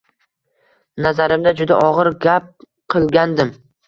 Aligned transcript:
Nazarimda, 1.05 1.53
juda 1.59 1.77
og‘ir 1.89 2.09
gap 2.25 2.49
qilgandim. 2.95 3.53